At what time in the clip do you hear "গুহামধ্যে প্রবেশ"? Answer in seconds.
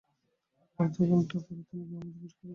1.89-2.33